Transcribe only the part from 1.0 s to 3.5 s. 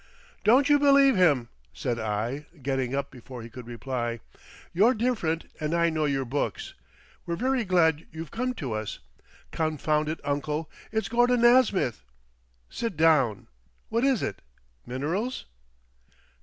him," said I, getting up before